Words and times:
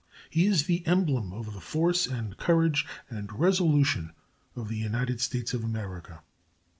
He 0.31 0.47
is 0.47 0.63
the 0.65 0.83
emblem 0.87 1.31
of 1.31 1.53
the 1.53 1.61
force 1.61 2.07
and 2.07 2.35
courage 2.35 2.87
and 3.07 3.31
resolution 3.31 4.13
of 4.55 4.67
the 4.67 4.75
United 4.77 5.21
States 5.21 5.53
of 5.53 5.63
America. 5.63 6.23